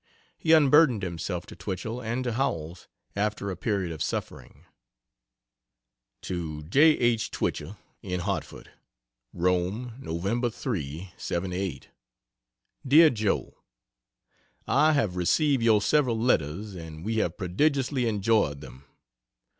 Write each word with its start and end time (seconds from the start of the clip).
He 0.35 0.51
unburdened 0.51 1.03
himself 1.03 1.45
to 1.45 1.55
Twichell 1.55 2.01
and 2.01 2.23
to 2.23 2.33
Howells, 2.33 2.87
after 3.15 3.51
a 3.51 3.55
period 3.55 3.91
of 3.91 4.01
suffering. 4.01 4.65
To 6.23 6.63
J. 6.63 6.97
H. 6.97 7.29
Twichell, 7.29 7.77
in 8.01 8.21
Hartford: 8.21 8.71
ROME, 9.31 9.91
Nov. 9.99 10.55
3, 10.55 11.13
'78. 11.17 11.89
DEAR 12.87 13.11
JOE, 13.11 13.53
.....I 14.67 14.93
have 14.93 15.15
received 15.15 15.61
your 15.61 15.79
several 15.83 16.17
letters, 16.17 16.73
and 16.73 17.05
we 17.05 17.17
have 17.17 17.37
prodigiously 17.37 18.07
enjoyed 18.07 18.59
them. 18.61 18.85